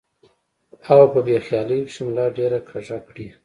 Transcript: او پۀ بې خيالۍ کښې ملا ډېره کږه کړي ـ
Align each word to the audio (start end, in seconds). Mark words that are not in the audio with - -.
او 0.91 0.99
پۀ 1.11 1.19
بې 1.25 1.37
خيالۍ 1.45 1.79
کښې 1.87 2.01
ملا 2.07 2.25
ډېره 2.37 2.59
کږه 2.69 2.97
کړي 3.07 3.25
ـ 3.29 3.33